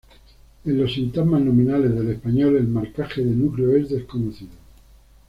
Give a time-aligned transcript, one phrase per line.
[0.65, 4.53] En los sintagmas nominales del español el marcaje de núcleo es desconocido.